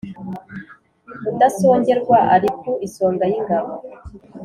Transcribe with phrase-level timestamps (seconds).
[1.23, 3.71] Mudasongerwa ari ku isonga y’ingabo